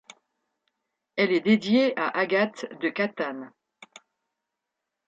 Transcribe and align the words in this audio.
Elle 1.15 1.31
est 1.31 1.41
dédiée 1.41 1.95
à 1.95 2.07
Agathe 2.07 2.65
de 2.81 2.89
Catane. 2.89 3.51